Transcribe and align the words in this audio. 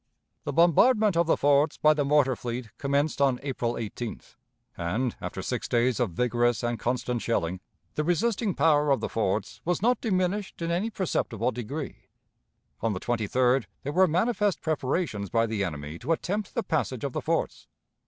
The 0.45 0.51
bombardment 0.51 1.15
of 1.15 1.27
the 1.27 1.37
forts 1.37 1.77
by 1.77 1.93
the 1.93 2.03
mortar 2.03 2.35
fleet 2.35 2.75
commenced 2.79 3.21
on 3.21 3.39
April 3.43 3.75
18th, 3.75 4.35
and, 4.75 5.15
after 5.21 5.43
six 5.43 5.67
days 5.67 5.99
of 5.99 6.09
vigorous 6.09 6.63
and 6.63 6.79
constant 6.79 7.21
shelling, 7.21 7.59
the 7.93 8.03
resisting 8.03 8.55
power 8.55 8.89
of 8.89 8.99
the 8.99 9.09
forts 9.09 9.61
was 9.63 9.79
not 9.79 10.01
diminished 10.01 10.59
in 10.59 10.71
any 10.71 10.89
perceptible 10.89 11.51
degree. 11.51 11.97
On 12.81 12.93
the 12.93 12.99
23d 12.99 13.65
there 13.83 13.93
were 13.93 14.07
manifest 14.07 14.61
preparations 14.61 15.29
by 15.29 15.45
the 15.45 15.63
enemy 15.63 15.99
to 15.99 16.13
attempt 16.13 16.55
the 16.55 16.63
passage 16.63 17.03
of 17.03 17.13
the 17.13 17.21
forts. 17.21 17.67